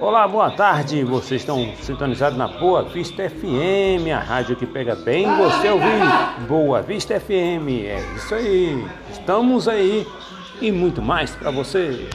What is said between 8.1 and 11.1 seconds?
isso aí. Estamos aí e muito